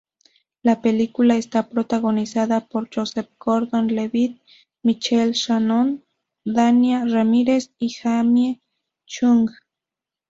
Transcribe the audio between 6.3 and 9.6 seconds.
Dania Ramírez y Jamie Chung.